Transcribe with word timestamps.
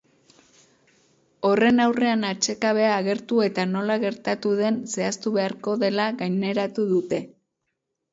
Horren 1.49 1.81
aurrean 1.83 2.23
atsekabea 2.29 2.95
agertu 3.01 3.41
eta 3.47 3.65
nola 3.73 3.97
gertatu 4.05 4.55
den 4.61 4.79
zehaztu 4.95 5.35
beharko 5.37 5.77
dela 5.85 6.07
gaineratu 6.23 6.87
dute. 6.95 7.21